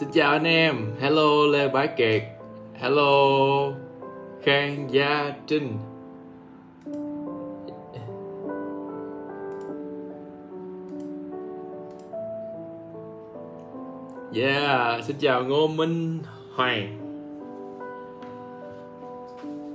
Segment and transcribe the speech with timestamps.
[0.00, 0.76] Xin chào anh em.
[1.00, 2.22] Hello Lê Bá Kiệt.
[2.74, 3.12] Hello
[4.42, 5.78] Khang Gia Trinh.
[14.34, 16.18] Yeah, xin chào Ngô Minh
[16.54, 16.98] Hoàng.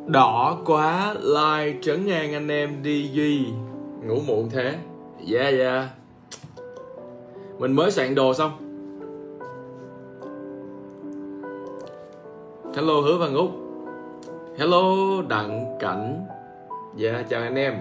[0.07, 3.45] Đỏ quá like trấn ngang anh em đi Duy.
[4.03, 4.75] Ngủ muộn thế.
[5.33, 5.85] Yeah yeah.
[7.59, 8.64] Mình mới soạn đồ xong.
[12.75, 13.51] Hello, Hứa Văn Úc
[14.57, 14.81] Hello,
[15.27, 16.25] Đặng Cảnh.
[16.95, 17.73] Dạ chào anh em.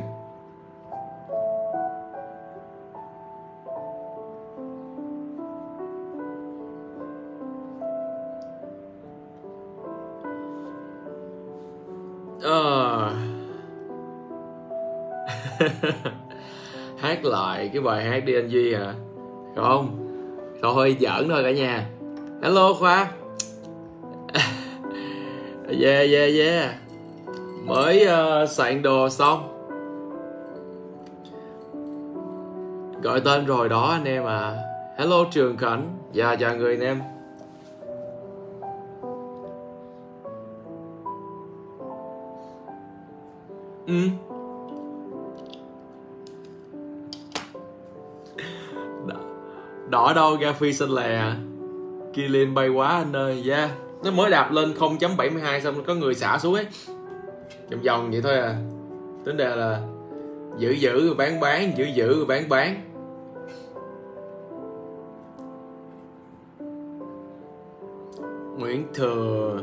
[12.43, 13.13] Ờ.
[16.99, 18.95] Hát lại cái bài hát đi anh Duy hả?
[19.57, 20.09] Không?
[20.63, 21.87] Thôi, giỡn thôi cả nhà.
[22.43, 23.11] Hello, khoa
[25.81, 26.75] yeah yeah yeah.
[27.65, 29.51] Mới uh, soạn đồ xong.
[33.03, 34.57] Gọi tên rồi đó anh em à.
[34.99, 35.99] Hello trường khánh.
[36.13, 37.01] Dạ chào người anh em.
[43.87, 43.95] Ừ.
[49.07, 49.17] Đỏ,
[49.89, 51.37] đỏ đâu ga phi xanh lè à.
[52.13, 53.71] Kilin bay quá anh ơi yeah
[54.05, 56.67] nó mới đạp lên 0.72 xong có người xả xuống ấy.
[57.71, 58.57] Vòng vòng vậy thôi à.
[59.25, 59.81] Tính đề là
[60.59, 62.91] giữ giữ rồi bán bán, giữ giữ rồi bán bán.
[68.59, 69.61] Nguyễn Thừa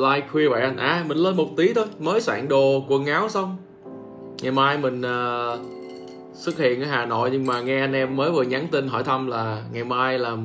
[0.00, 3.28] like khuya vậy anh à mình lên một tí thôi mới soạn đồ quần áo
[3.28, 3.56] xong.
[4.42, 5.60] Ngày mai mình uh,
[6.34, 9.04] xuất hiện ở hà nội nhưng mà nghe anh em mới vừa nhắn tin hỏi
[9.04, 10.36] thăm là ngày mai là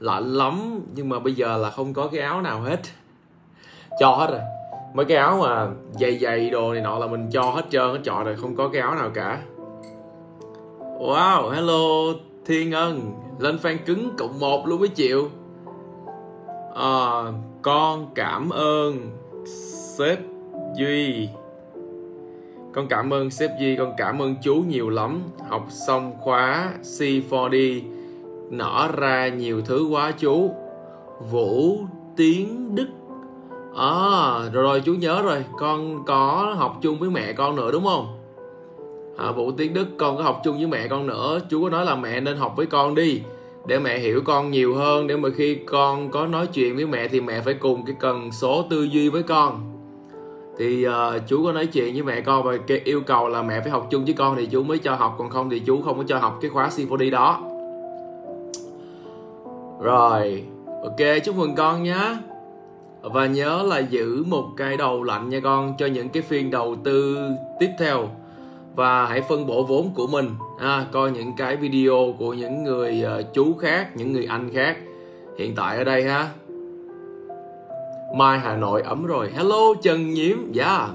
[0.00, 2.80] lạnh lắm nhưng mà bây giờ là không có cái áo nào hết.
[4.00, 4.40] Cho hết rồi.
[4.94, 5.68] Mấy cái áo mà
[6.00, 8.68] dày dày đồ này nọ là mình cho hết trơn hết trọi rồi không có
[8.68, 9.42] cái áo nào cả.
[11.00, 15.30] Wow hello thiên ân lên fan cứng cộng một luôn với chịu
[16.74, 17.22] à,
[17.62, 19.10] con cảm ơn
[19.96, 20.18] sếp
[20.76, 21.28] duy.
[22.74, 25.22] Con cảm ơn sếp duy con cảm ơn chú nhiều lắm.
[25.48, 27.80] Học xong khóa C4D
[28.50, 30.50] nở ra nhiều thứ quá chú.
[31.30, 31.78] Vũ
[32.16, 32.86] tiến đức.
[33.76, 35.44] À rồi, rồi chú nhớ rồi.
[35.58, 38.18] Con có học chung với mẹ con nữa đúng không?
[39.16, 41.38] À, vũ tiến đức con có học chung với mẹ con nữa.
[41.50, 43.20] Chú có nói là mẹ nên học với con đi
[43.66, 47.08] để mẹ hiểu con nhiều hơn để mà khi con có nói chuyện với mẹ
[47.08, 49.60] thì mẹ phải cùng cái cần số tư duy với con.
[50.58, 50.92] Thì uh,
[51.28, 53.86] chú có nói chuyện với mẹ con và cái yêu cầu là mẹ phải học
[53.90, 56.18] chung với con thì chú mới cho học còn không thì chú không có cho
[56.18, 57.42] học cái khóa symphony đó.
[59.82, 62.16] Rồi ok chúc mừng con nhé.
[63.02, 66.76] Và nhớ là giữ một cái đầu lạnh nha con cho những cái phiên đầu
[66.84, 67.18] tư
[67.60, 68.08] tiếp theo
[68.74, 70.30] và hãy phân bổ vốn của mình.
[70.58, 74.76] À, coi những cái video của những người uh, chú khác những người anh khác.
[75.38, 76.28] Hiện tại ở đây ha.
[78.16, 79.30] Mai hà nội ấm rồi.
[79.34, 80.36] Hello trần nhiễm.
[80.52, 80.78] Dạ.
[80.78, 80.90] Yeah.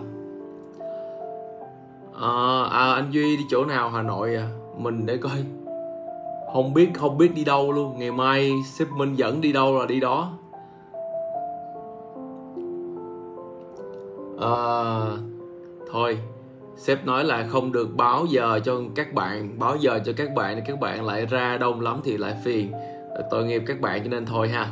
[2.22, 3.90] à, à, anh duy đi chỗ nào?
[3.90, 4.50] Hà nội à.
[4.78, 5.38] Mình để coi.
[6.54, 8.00] Không biết không biết đi đâu luôn.
[8.00, 10.32] Ngày mai sếp minh dẫn đi đâu là đi đó.
[14.42, 14.56] À,
[15.92, 16.18] thôi
[16.80, 20.56] sếp nói là không được báo giờ cho các bạn báo giờ cho các bạn
[20.56, 22.72] thì các bạn lại ra đông lắm thì lại phiền.
[23.32, 24.68] Tội nghiệp các bạn cho nên thôi ha.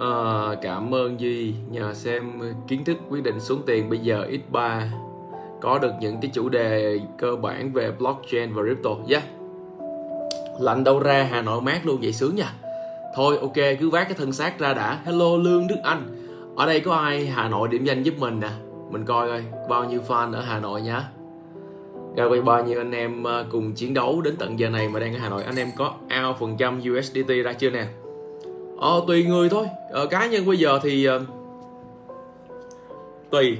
[0.00, 1.54] À, cảm ơn duy.
[1.70, 4.80] Nhờ xem kiến thức quyết định xuống tiền bây giờ x3
[5.60, 8.90] có được những cái chủ đề cơ bản về blockchain và crypto.
[9.08, 9.24] Yeah
[10.60, 12.52] lạnh đâu ra hà nội mát luôn vậy sướng nha.
[13.14, 15.00] Thôi ok cứ vác cái thân xác ra đã.
[15.04, 16.02] Hello lương đức anh.
[16.56, 18.48] Ở đây có ai hà nội điểm danh giúp mình nè?
[18.90, 21.04] Mình coi coi bao nhiêu fan ở Hà Nội nhá.
[22.16, 25.00] Ra coi bao nhiêu anh em ờ, cùng chiến đấu đến tận giờ này mà
[25.00, 25.42] đang ở Hà Nội.
[25.42, 27.86] Anh em có ao phần trăm USDT ra chưa nè?
[28.78, 29.66] Ờ tùy người thôi.
[29.90, 31.22] Ờ, cá nhân bây giờ thì uh,
[33.30, 33.58] tùy.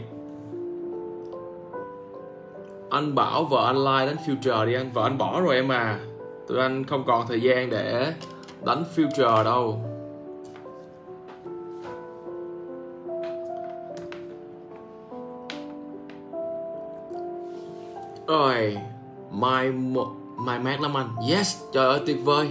[2.91, 4.91] Anh bảo vợ anh like đánh future đi anh.
[4.93, 5.99] Vợ anh bỏ rồi em à.
[6.49, 8.13] Tụi anh không còn thời gian để
[8.65, 9.90] đánh future đâu.
[18.31, 18.77] Rồi
[19.31, 19.73] Mai
[20.37, 21.09] Mai mát lắm anh.
[21.31, 22.49] Yes, Trời ơi, tuyệt vời.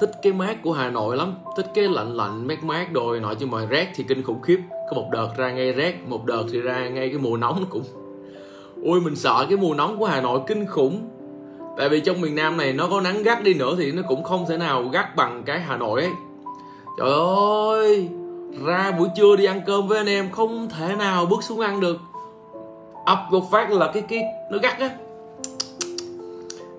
[0.00, 1.34] Thích cái mát của Hà Nội lắm.
[1.56, 4.60] Thích cái lạnh lạnh mát mát đồi nọ, chứ mà rét thì kinh khủng khiếp.
[4.90, 7.82] Có một đợt ra ngay rét một đợt thì ra ngay cái mùa nóng cũng.
[8.82, 11.08] Ui, mình sợ cái mùa nóng của hà nội kinh khủng.
[11.76, 14.24] Tại vì trong miền nam này nó có nắng gắt đi nữa thì nó cũng
[14.24, 16.10] không thể nào gắt bằng cái hà nội ấy.
[16.98, 17.12] Trời
[17.76, 18.08] ơi,
[18.64, 21.80] ra buổi trưa đi ăn cơm với anh em không thể nào bước xuống ăn
[21.80, 21.96] được
[23.04, 24.90] ập một phát là cái cái nó gắt á.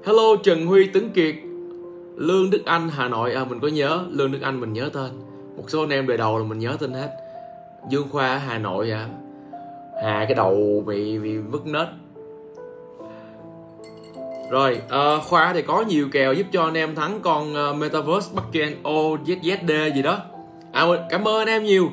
[0.06, 1.36] Hello trần huy tấn kiệt.
[2.16, 3.34] Lương đức anh hà nội.
[3.34, 5.12] À mình có nhớ lương đức anh mình nhớ tên.
[5.58, 7.10] Một số anh em đời đầu là mình nhớ tên hết.
[7.90, 9.08] Dương khoa ở hà nội à.
[10.04, 11.88] Hà cái đầu bị bị vứt nết.
[14.52, 18.32] Rồi uh, khoa thì có nhiều kèo giúp cho anh em thắng con uh, metaverse
[18.36, 20.18] bucket OZZD gì đó.
[20.72, 21.90] À cảm ơn anh em nhiều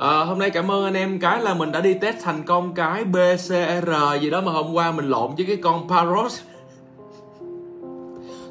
[0.00, 2.74] à, hôm nay cảm ơn anh em cái là mình đã đi test thành công
[2.74, 6.40] cái BCR gì đó mà hôm qua mình lộn với cái con Paros.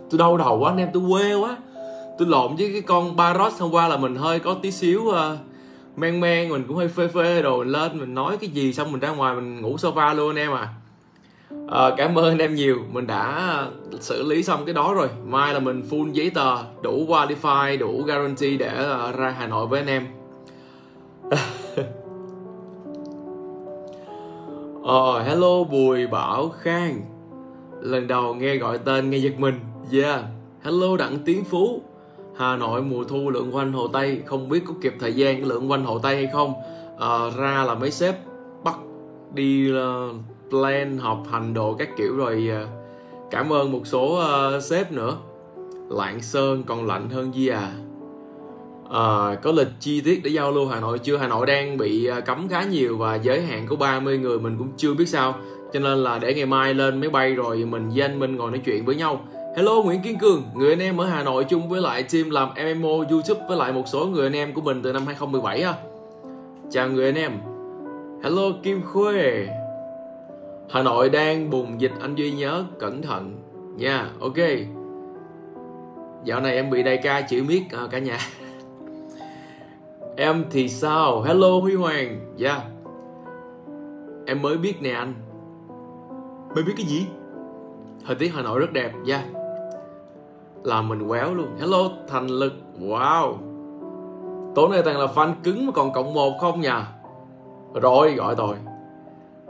[0.10, 1.58] Tôi đau đầu quá anh em tôi quê quá.
[2.18, 5.16] Tôi lộn với cái con Paros hôm qua là mình hơi có tí xíu uh,
[5.96, 9.00] men men mình cũng hơi phê phê đồ lên mình nói cái gì xong mình
[9.00, 10.68] ra ngoài mình ngủ sofa luôn anh em à.
[11.70, 13.66] À, cảm ơn anh em nhiều mình đã
[14.00, 15.08] xử lý xong cái đó rồi.
[15.26, 18.72] Mai là mình full giấy tờ đủ qualify đủ guarantee để
[19.10, 20.19] uh, ra hà nội với anh em.
[24.84, 27.02] ờ hello bùi bảo khang.
[27.82, 29.60] Lần đầu nghe gọi tên nghe giật mình.
[29.92, 30.22] Yeah
[30.64, 31.82] hello đặng tiến phú.
[32.38, 35.72] Hà nội mùa thu lượng quanh hồ tây không biết có kịp thời gian lượng
[35.72, 36.54] quanh hồ tây hay không.
[37.00, 38.16] À, ra là mấy sếp
[38.64, 38.76] bắt
[39.34, 40.16] đi uh,
[40.50, 42.70] plan học hành đồ các kiểu rồi uh,
[43.32, 44.20] cảm ơn một số
[44.58, 45.18] uh, sếp nữa.
[45.90, 47.74] Lạng sơn còn lạnh hơn gì à
[48.90, 51.18] À, có lịch chi tiết để giao lưu Hà Nội chưa?
[51.18, 54.56] Hà Nội đang bị à, cấm khá nhiều và giới hạn có 30 người mình
[54.58, 55.36] cũng chưa biết sao.
[55.74, 58.52] Cho nên là để ngày mai lên máy bay rồi mình với anh Minh ngồi
[58.52, 59.22] nói chuyện với nhau.
[59.56, 62.50] Hello Nguyễn Kiên Cường, người anh em ở Hà Nội chung với lại team làm
[62.50, 65.72] MMO YouTube với lại một số người anh em của mình từ năm 2017 ha.
[65.72, 65.78] À.
[66.72, 67.32] Chào người anh em.
[68.24, 69.48] Hello Kim Khuê.
[70.70, 73.36] Hà Nội đang bùng dịch anh Duy nhớ cẩn thận
[73.78, 73.98] nha.
[73.98, 74.38] Yeah, ok.
[76.26, 78.18] Dạo này em bị đại ca chữ miết à, cả nhà.
[80.20, 81.22] em thì sao?
[81.22, 82.34] Hello Huy Hoàng.
[82.38, 82.54] Dạ.
[82.56, 82.68] Yeah.
[84.26, 85.14] Em mới biết nè anh.
[86.56, 87.08] Mới biết cái gì?
[88.06, 88.92] Thời tiết Hà Nội rất đẹp.
[89.06, 89.18] Dạ.
[89.18, 89.40] Yeah
[90.64, 93.34] làm mình quéo luôn hello thành lực wow
[94.56, 96.70] tối nay toàn là fan cứng mà còn cộng một không nhỉ
[97.82, 98.56] rồi gọi tôi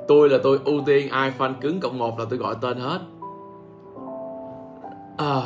[0.08, 3.00] tôi là tôi ưu tiên ai fan cứng cộng một là tôi gọi tên hết
[5.18, 5.42] à,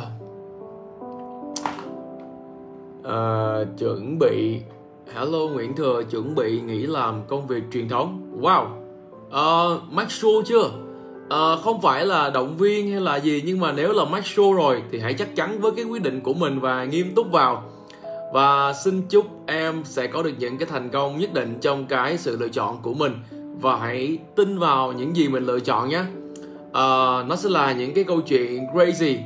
[3.04, 4.62] à, chuẩn bị
[5.12, 8.38] hello nguyễn thừa chuẩn bị nghỉ làm công việc truyền thống.
[8.40, 8.66] Wow.
[9.30, 10.70] Ờ, uh, Max Show chưa?
[11.30, 14.54] À, không phải là động viên hay là gì nhưng mà nếu là max show
[14.54, 17.62] rồi thì hãy chắc chắn với cái quyết định của mình và nghiêm túc vào.
[18.32, 22.18] Và xin chúc em sẽ có được những cái thành công nhất định trong cái
[22.18, 23.12] sự lựa chọn của mình.
[23.60, 26.02] Và hãy tin vào những gì mình lựa chọn nhé.
[26.72, 29.16] À, nó sẽ là những cái câu chuyện crazy.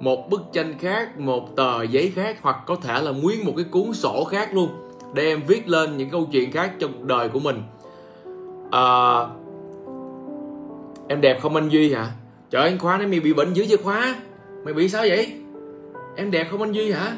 [0.00, 3.64] Một bức tranh khác một tờ giấy khác hoặc có thể là nguyên một cái
[3.64, 4.68] cuốn sổ khác luôn
[5.12, 7.62] để em viết lên những câu chuyện khác trong cuộc đời của mình
[8.70, 8.84] à,
[11.08, 12.10] Em đẹp không anh Duy hả?
[12.50, 14.16] Trời anh Khoa nói mày bị bệnh dữ vậy Khoa
[14.64, 15.32] Mày bị sao vậy?
[16.16, 17.16] Em đẹp không anh Duy hả?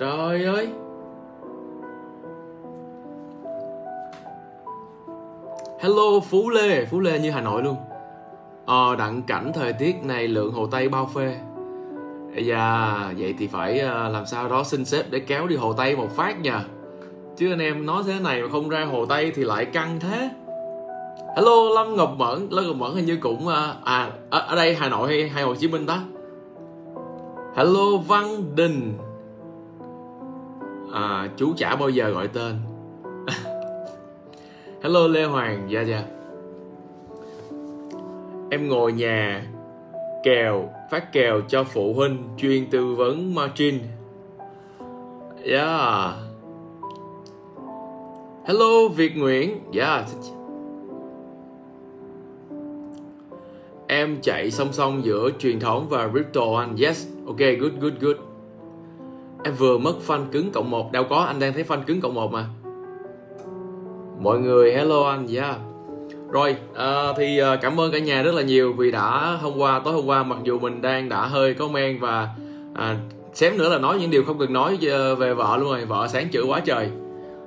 [0.00, 0.68] Trời ơi
[5.80, 7.76] Hello Phú Lê Phú Lê như Hà Nội luôn
[8.66, 11.38] Ờ đặng cảnh thời tiết này lượng Hồ Tây bao phê
[12.34, 15.96] Dạ Vậy thì phải ờ, làm sao đó xin xếp để kéo đi Hồ Tây
[15.96, 16.64] một phát nha
[17.36, 20.30] Chứ anh em nói thế này mà không ra Hồ Tây thì lại căng thế.
[21.36, 22.48] Hello lâm ngọc mẫn.
[22.50, 25.42] Lâm ngọc mẫn hình như cũng à, à ở, ở đây hà nội hay hay
[25.44, 26.02] hồ chí minh ta?
[27.56, 28.98] Hello văn đình.
[30.92, 32.54] À chú chả bao giờ gọi tên.
[34.82, 35.66] Hello lê hoàng.
[35.70, 36.02] Dạ dạ.
[38.50, 39.44] Em ngồi nhà
[40.22, 43.78] kèo, phát kèo cho phụ huynh chuyên tư vấn margin
[45.44, 46.14] yeah.
[48.44, 49.60] Hello, việt nguyễn.
[49.72, 50.04] Yeah.
[53.86, 56.76] Em chạy song song giữa truyền thống và crypto anh.
[56.76, 57.08] Yes.
[57.26, 58.16] Ok, good good good.
[59.44, 60.92] Em vừa mất fan cứng cộng một.
[60.92, 62.46] Đâu có, anh đang thấy fan cứng cộng một mà.
[64.20, 65.26] Mọi người, hello anh.
[65.28, 65.56] Yeah
[66.30, 69.80] rồi à, thì ờ, cảm ơn cả nhà rất là nhiều vì đã hôm qua
[69.84, 72.28] tối hôm qua mặc dù mình đang đã hơi có men và
[72.74, 72.96] à,
[73.34, 75.84] xém nữa là nói những điều không cần nói ờ, về vợ luôn rồi.
[75.84, 76.88] Vợ sáng chửi quá trời.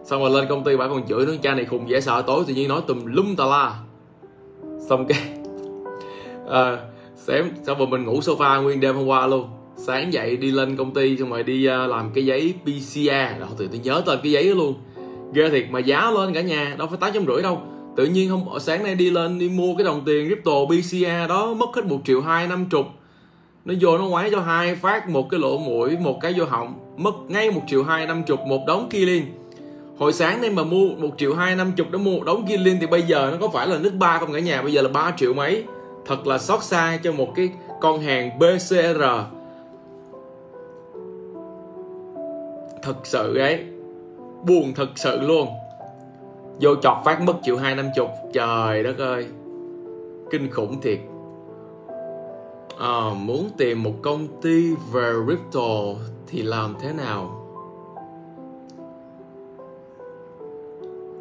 [0.03, 2.43] Xong rồi lên công ty bà còn chửi nữa cha này khùng dễ sợ tối
[2.47, 3.73] tự nhiên nói tùm lum tà la.
[4.89, 5.19] Xong cái
[6.49, 6.77] à,
[7.15, 9.49] xém xong rồi mình ngủ sofa nguyên đêm hôm qua luôn.
[9.75, 13.67] Sáng dậy đi lên công ty xong rồi đi làm cái giấy PCR rồi từ
[13.67, 14.73] tôi nhớ tên cái giấy đó luôn.
[15.33, 17.61] Ghê thiệt mà giá lên cả nhà đâu phải tám trăm rưỡi đâu
[17.95, 21.53] tự nhiên không sáng nay đi lên đi mua cái đồng tiền crypto BCA đó,
[21.53, 22.85] mất hết một triệu hai năm chục.
[23.65, 26.73] Nó vô nó ngoái cho hai phát, một cái lỗ mũi, một cái vô họng.
[26.97, 29.25] Mất ngay một triệu hai năm chục, một đống kia liên
[29.97, 32.57] hồi sáng nay mà mua một triệu hai năm chục đó, mua một đống kia
[32.57, 34.61] liên thì bây giờ nó có phải là nước ba không cả nhà?
[34.61, 35.63] Bây giờ là 3 triệu mấy?
[36.05, 37.49] Thật là xót xa cho một cái
[37.81, 39.01] con hàng BCR
[42.83, 43.59] thật sự ấy.
[44.45, 45.47] Buồn thật sự luôn
[46.63, 48.09] vô chọt phát mất triệu hai năm chục.
[48.33, 49.27] Trời đất ơi.
[50.31, 50.99] Kinh khủng thiệt.
[52.79, 55.69] À, muốn tìm một công ty về crypto
[56.27, 57.39] thì làm thế nào?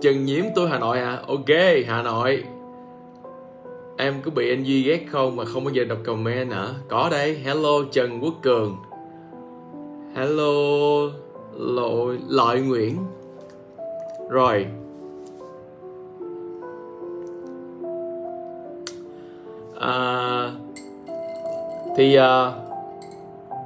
[0.01, 1.49] Trần Nhiễm tôi Hà Nội à Ok
[1.87, 2.45] Hà Nội.
[3.97, 6.69] Em có bị anh Duy ghét không mà không bao giờ đọc comment hả?
[6.89, 7.35] Có đây.
[7.35, 8.77] Hello Trần Quốc Cường.
[10.15, 10.53] Hello
[11.55, 12.97] Lợi, Lợi Nguyễn.
[14.31, 14.67] Rồi.
[19.83, 20.51] À,
[21.97, 22.53] Thì à,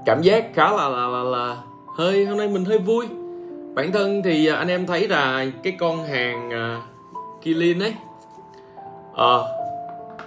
[0.05, 1.57] Cảm giác khá là, là, là, là
[1.97, 3.07] Hơi hôm nay mình hơi vui
[3.77, 6.81] bản thân thì à, anh em thấy là cái con hàng à,
[7.43, 7.95] Kilin ấy
[9.17, 9.37] à,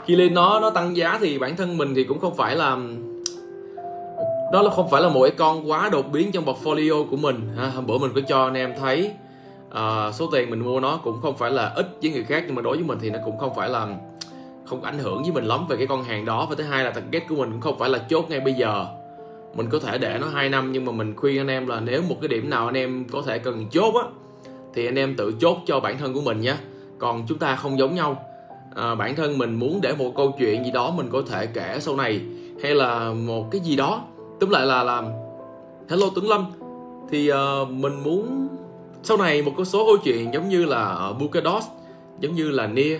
[0.05, 2.77] Kilin nó nó tăng giá thì bản thân mình thì cũng không phải là
[4.51, 7.49] đó là không phải là một cái con quá đột biến trong portfolio của mình
[7.57, 7.65] ha.
[7.65, 9.11] hôm bữa mình có cho anh em thấy
[9.71, 12.55] à, số tiền mình mua nó cũng không phải là ít với người khác nhưng
[12.55, 13.87] mà đối với mình thì nó cũng không phải là
[14.69, 16.47] không ảnh hưởng với mình lắm về cái con hàng đó.
[16.49, 18.85] Và thứ hai là target của mình cũng không phải là chốt ngay bây giờ.
[19.55, 22.01] Mình có thể để nó 2 năm nhưng mà mình khuyên anh em là nếu
[22.09, 24.03] một cái điểm nào anh em có thể cần chốt á
[24.73, 26.55] thì anh em tự chốt cho bản thân của mình nhé.
[26.97, 28.25] Còn chúng ta không giống nhau.
[28.75, 31.77] À, bản thân mình muốn để một câu chuyện gì đó mình có thể kể
[31.79, 32.21] sau này
[32.63, 34.01] hay là một cái gì đó.
[34.39, 35.05] Tức lại là làm
[35.89, 36.45] hello tuấn lâm.
[37.11, 38.47] Thì uh, mình muốn
[39.03, 41.65] sau này một số câu chuyện giống như là ở Bukados
[42.19, 42.99] giống như là Nia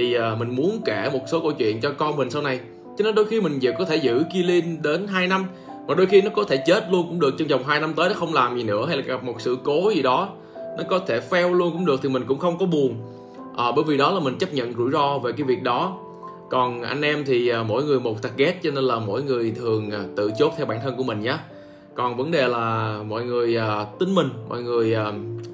[0.00, 2.60] thì uh, mình muốn kể một số câu chuyện cho con mình sau này.
[2.98, 5.46] Cho nên đôi khi mình vừa có thể giữ Kilin đến 2 năm
[5.86, 8.08] và đôi khi nó có thể chết luôn cũng được trong vòng 2 năm tới
[8.08, 10.28] nó không làm gì nữa hay là gặp một sự cố gì đó.
[10.54, 12.94] Nó có thể fail luôn cũng được thì mình cũng không có buồn.
[13.56, 15.98] À, bởi vì đó là mình chấp nhận rủi ro về cái việc đó.
[16.50, 19.90] Còn anh em thì à, mỗi người một target cho nên là mỗi người thường
[19.90, 21.36] à, tự chốt theo bản thân của mình nhé.
[21.94, 23.58] Còn vấn đề là mọi người
[23.98, 24.96] tính mình mọi người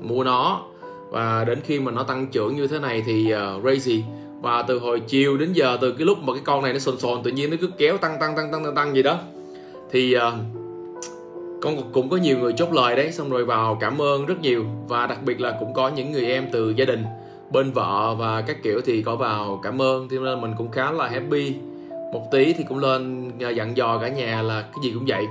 [0.03, 0.63] mua nó.
[1.11, 4.01] Và đến khi mà nó tăng trưởng như thế này thì uh, crazy
[4.41, 6.99] và từ hồi chiều đến giờ từ cái lúc mà cái con này nó sồn
[6.99, 9.19] sồn tự nhiên nó cứ kéo tăng tăng tăng tăng tăng tăng gì đó.
[9.91, 10.23] Thì uh,
[11.63, 14.65] con cũng có nhiều người chốt lời đấy xong rồi vào cảm ơn rất nhiều.
[14.89, 17.05] Và đặc biệt là cũng có những người em từ gia đình
[17.51, 20.09] bên vợ và các kiểu thì có vào cảm ơn.
[20.09, 21.55] Thế nên mình cũng khá là happy.
[22.13, 25.25] Một tí thì cũng lên ờ, dặn dò cả nhà là cái gì cũng vậy.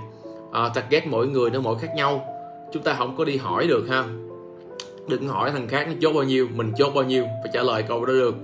[0.51, 2.25] À, target mỗi người nó mỗi khác nhau.
[2.73, 4.03] Chúng ta không có đi hỏi được ha.
[5.07, 7.83] Đừng hỏi thằng khác nó chốt bao nhiêu mình chốt bao nhiêu phải trả lời
[7.87, 8.35] câu đó được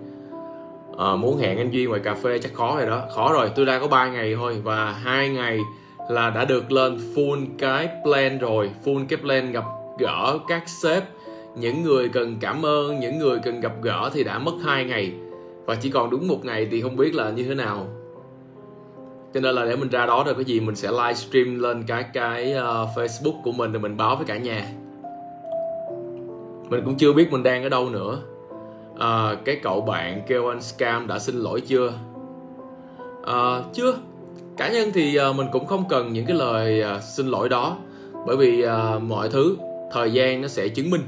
[0.98, 3.02] à, muốn hẹn anh duy ngoài cà phê chắc khó rồi đó.
[3.16, 5.60] Khó rồi tôi đang có 3 ngày thôi và hai ngày
[6.10, 8.72] là đã được lên full cái plan rồi.
[8.86, 9.64] Full cái plan gặp
[10.00, 11.04] gỡ các sếp.
[11.56, 15.14] Những người cần cảm ơn những người cần gặp gỡ thì đã mất hai ngày.
[15.66, 17.88] Và chỉ còn đúng một ngày thì không biết là như thế nào.
[19.34, 22.06] Cho nên là để mình ra đó rồi cái gì mình sẽ livestream lên cái
[22.14, 24.68] cái uh, Facebook của mình rồi mình báo với cả nhà.
[26.70, 28.20] Mình cũng chưa biết mình đang ở đâu nữa
[29.02, 31.94] à, cái cậu bạn kêu anh scam đã xin lỗi chưa?
[33.26, 33.94] À, chưa.
[34.58, 37.78] Cá nhân thì à, mình cũng không cần những cái lời à, xin lỗi đó
[38.28, 39.58] bởi vì à, mọi thứ
[39.92, 41.02] thời gian nó sẽ chứng minh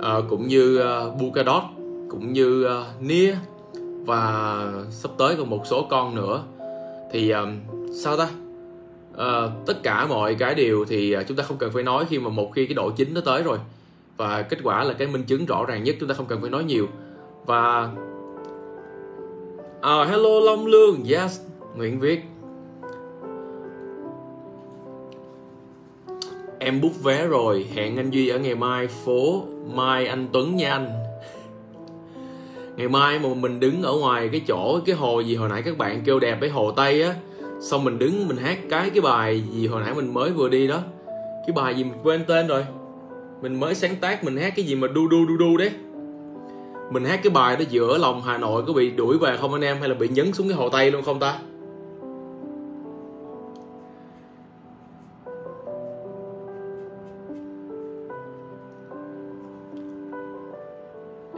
[0.00, 1.62] à, cũng như à, Bukadot
[2.10, 3.34] cũng như à, Nia
[4.06, 6.42] và sắp tới còn một số con nữa.
[7.12, 7.42] Thì à,
[8.04, 8.28] sao ta?
[9.16, 12.30] À, tất cả mọi cái điều thì chúng ta không cần phải nói khi mà
[12.30, 13.58] một khi cái độ chính nó tới rồi.
[14.16, 16.50] Và kết quả là cái minh chứng rõ ràng nhất chúng ta không cần phải
[16.50, 16.86] nói nhiều
[17.46, 17.90] và
[19.78, 21.40] uh, hello Long Lương yes
[21.76, 22.24] Nguyễn Viết.
[26.58, 29.42] Em bút vé rồi hẹn anh duy ở ngày mai phố
[29.74, 30.88] mai anh tuấn nha anh.
[32.76, 35.78] Ngày mai mà mình đứng ở ngoài cái chỗ cái hồ gì hồi nãy các
[35.78, 37.14] bạn kêu đẹp cái hồ tây á.
[37.60, 40.66] Xong mình đứng mình hát cái cái bài gì hồi nãy mình mới vừa đi
[40.66, 40.80] đó.
[41.46, 42.64] Cái bài gì mình quên tên rồi?
[43.42, 45.70] Mình mới sáng tác mình hát cái gì mà đu đu đu đu đấy
[46.90, 49.64] mình hát cái bài đó giữa lòng hà nội có bị đuổi về không anh
[49.64, 51.38] em hay là bị nhấn xuống cái hồ tây luôn không ta?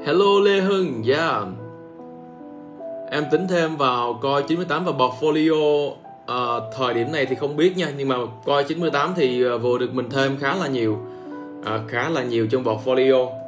[0.06, 1.46] Hello Lê Hưng, yeah
[3.10, 5.92] Em tính thêm vào coi 98 và portfolio.
[6.26, 6.36] À,
[6.76, 9.94] Thời điểm này thì không biết nha Nhưng mà coi 98 thì à, vừa được
[9.94, 10.98] mình thêm khá là nhiều.
[11.64, 13.41] À, Khá là nhiều trong portfolio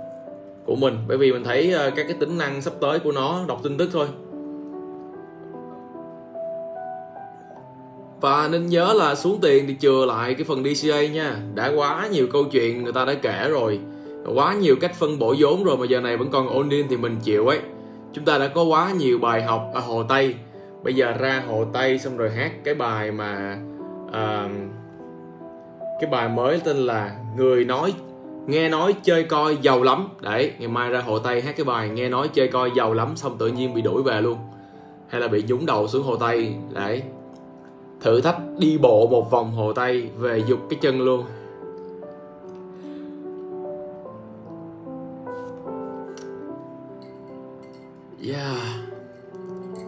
[0.66, 0.98] của mình.
[1.08, 3.78] Bởi vì mình thấy ờ, các cái tính năng sắp tới của nó đọc tin
[3.78, 4.06] tức thôi.
[8.20, 11.36] Và nên nhớ là xuống tiền thì chừa lại cái phần DCA nha.
[11.54, 13.80] Đã quá nhiều câu chuyện người ta đã kể rồi.
[14.34, 16.96] Quá nhiều cách phân bổ vốn rồi mà giờ này vẫn còn ôn in thì
[16.96, 17.60] mình chịu ấy.
[18.12, 20.34] Chúng ta đã có quá nhiều bài học ở hồ tây.
[20.82, 23.58] Bây giờ ra hồ tây xong rồi hát cái bài mà
[24.08, 24.50] uh,
[26.00, 27.94] cái bài mới tên là người nói
[28.46, 30.08] nghe nói chơi coi giàu lắm.
[30.20, 33.16] Đấy, ngày mai ra hồ tây hát cái bài nghe nói chơi coi giàu lắm
[33.16, 34.38] xong tự nhiên bị đuổi về luôn.
[35.08, 36.54] Hay là bị nhúng đầu xuống hồ tây.
[36.72, 37.02] Đấy.
[38.00, 41.24] Thử thách đi bộ một vòng hồ tây về dục cái chân luôn.
[48.28, 48.56] Yeah.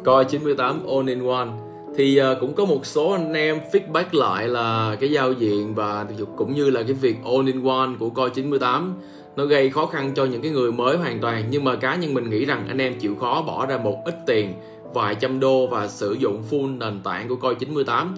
[0.04, 1.65] Coi 98 all in one
[1.96, 6.06] thì uh, cũng có một số anh em feedback lại là cái giao diện và
[6.36, 8.94] cũng như là cái việc all in one của coi 98
[9.36, 11.44] nó gây khó khăn cho những cái người mới hoàn toàn.
[11.50, 14.14] Nhưng mà cá nhân mình nghĩ rằng anh em chịu khó bỏ ra một ít
[14.26, 14.52] tiền
[14.94, 18.14] vài trăm đô và sử dụng full nền tảng của coi 98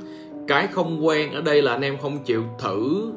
[0.49, 3.13] cái không quen ở đây là anh em không chịu thử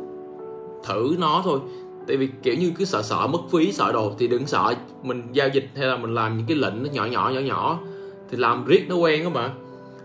[0.84, 1.60] thử nó thôi.
[2.08, 5.24] Tại vì kiểu như cứ sợ sợ mất phí sợ đồ thì đừng sợ mình
[5.32, 7.80] giao dịch hay là mình làm những cái lệnh nó nhỏ nhỏ nhỏ nhỏ.
[8.32, 9.61] Thì làm riết nó quen đó bạn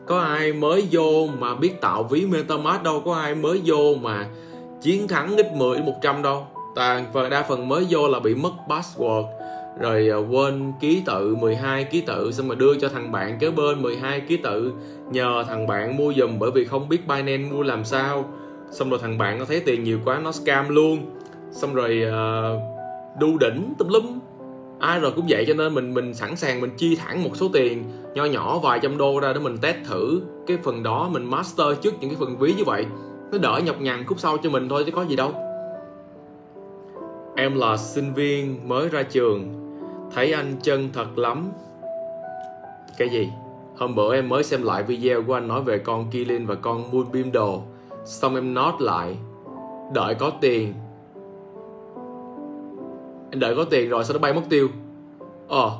[0.06, 3.02] có ai mới vô mà biết tạo ví metamask đâu?
[3.04, 4.26] Có ai mới vô mà
[4.80, 6.46] chiến thắng ít 10 100 đâu?
[6.74, 9.24] Toàn và đa phần mới vô là bị mất password.
[9.80, 13.50] Rồi à, quên ký tự 12 ký tự xong rồi đưa cho thằng bạn kế
[13.50, 14.72] bên 12 ký tự.
[15.10, 18.24] Nhờ thằng bạn mua dùm bởi vì không biết Binance mua làm sao.
[18.70, 20.98] Xong rồi thằng bạn nó thấy tiền nhiều quá nó scam luôn.
[21.50, 22.62] Xong rồi uh,
[23.20, 24.18] đu đỉnh tùm lum
[24.80, 27.48] ai rồi cũng vậy cho nên mình mình sẵn sàng mình chi thẳng một số
[27.52, 27.84] tiền
[28.14, 31.66] nho nhỏ vài trăm đô ra để mình test thử cái phần đó, mình master
[31.82, 32.86] trước những cái phần ví như vậy.
[33.32, 35.32] Nó đỡ nhọc nhằn khúc sau cho mình thôi chứ có gì đâu.
[37.36, 39.52] Em là sinh viên mới ra trường.
[40.14, 41.52] Thấy anh chân thật lắm.
[42.98, 43.28] Cái gì?
[43.76, 46.90] Hôm bữa em mới xem lại video của anh nói về con Kilin và con
[46.92, 47.62] Moonbeam đồ.
[48.04, 49.16] Xong em note lại.
[49.94, 50.74] Đợi có tiền
[53.30, 54.68] anh đợi có tiền rồi sau đó bay mất tiêu?
[55.48, 55.70] Ờ.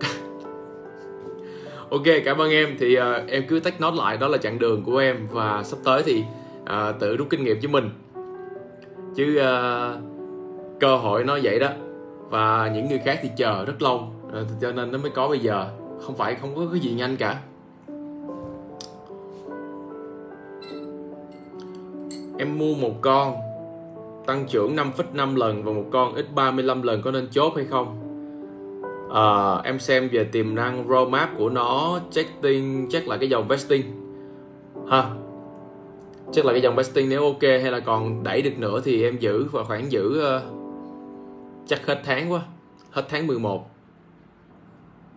[1.90, 2.76] Ok cảm ơn em.
[2.78, 5.78] Thì uh, em cứ tách nốt lại đó là chặng đường của em và sắp
[5.84, 6.24] tới thì
[6.62, 7.90] uh, tự rút kinh nghiệm cho mình.
[9.16, 10.00] Chứ uh,
[10.80, 11.68] cơ hội nó vậy đó.
[12.30, 15.38] Và những người khác thì chờ rất lâu uh, cho nên nó mới có bây
[15.38, 15.66] giờ.
[16.00, 17.40] Không phải không có cái gì nhanh cả.
[22.38, 23.47] Em mua một con
[24.28, 28.04] tăng trưởng 5,5 lần và một con x 35 lần có nên chốt hay không?
[29.14, 33.82] À, em xem về tiềm năng roadmap của nó checking chắc là cái dòng vesting.
[34.90, 35.10] Ha
[36.32, 39.18] chắc là cái dòng vesting nếu ok hay là còn đẩy được nữa thì em
[39.18, 40.42] giữ và khoảng giữ uh,
[41.66, 42.40] chắc hết tháng quá
[42.90, 43.70] hết tháng 11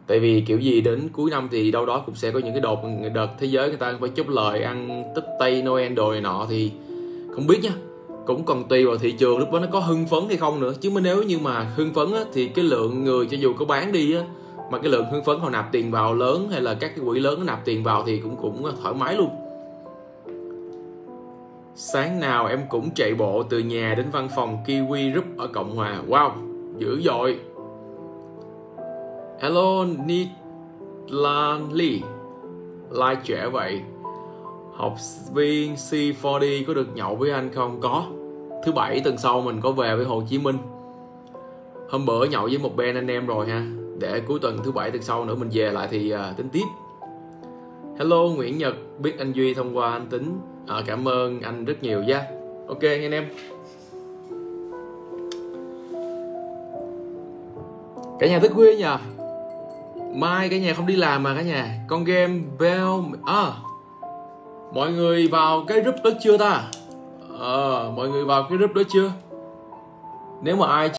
[0.08, 2.62] tại vì kiểu gì đến cuối năm thì đâu đó cũng sẽ có những cái
[2.62, 2.80] đột
[3.14, 6.46] đợt thế giới người ta phải chúc lời ăn tết tây noel đồ này nọ
[6.50, 6.72] thì
[7.36, 7.91] không biết nha
[8.26, 10.74] cũng còn tùy vào thị trường lúc đó nó có hưng phấn hay không nữa.
[10.82, 13.66] Chứ mà nếu như mà hưng phấn á, thì cái lượng người cho dù có
[13.66, 14.22] bán đi á,
[14.72, 17.20] mà cái lượng hưng phấn họ nạp tiền vào lớn hay là các cái quỹ
[17.20, 19.30] lớn nạp tiền vào thì cũng cũng thoải mái luôn.
[21.76, 25.76] Sáng nào em cũng chạy bộ từ nhà đến văn phòng Kiwi Group ở Cộng
[25.76, 26.02] Hòa.
[26.08, 26.32] Wow
[26.78, 27.40] dữ dội.
[29.40, 32.00] Hello Nitlan Lee.
[32.92, 33.82] Like trẻ vậy
[34.82, 34.98] học
[35.34, 37.82] viên C4D có được nhậu với anh không?
[37.82, 38.06] Có.
[38.66, 40.58] Thứ bảy tuần sau mình có về với Hồ Chí Minh.
[41.90, 43.66] Hôm bữa nhậu với một bên anh em rồi ha.
[44.00, 46.66] Để cuối tuần thứ bảy tuần sau nữa mình về lại thì uh, tính tiếp.
[48.00, 48.76] Hello Nguyễn Nhật.
[49.00, 50.40] Biết anh Duy thông qua anh tính.
[50.68, 52.26] À, cảm ơn anh rất nhiều nha.
[52.68, 53.26] Ok anh em.
[58.20, 58.98] Cả nhà thức khuya nhờ.
[60.16, 61.86] Mai cả nhà không đi làm mà cả nhà.
[61.88, 62.90] Con game Bell
[63.26, 63.52] à
[64.74, 66.64] mọi người vào cái group đó chưa ta?
[67.40, 69.12] À, mọi người vào cái group đó chưa?
[70.42, 70.90] Nếu mà ai